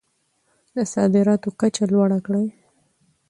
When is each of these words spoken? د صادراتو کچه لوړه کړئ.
د 0.75 0.77
صادراتو 0.93 1.49
کچه 1.59 1.83
لوړه 1.93 2.19
کړئ. 2.25 2.47